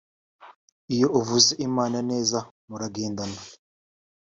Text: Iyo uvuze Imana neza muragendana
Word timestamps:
Iyo 0.93 1.07
uvuze 1.19 1.51
Imana 1.67 1.97
neza 2.11 2.37
muragendana 2.67 3.39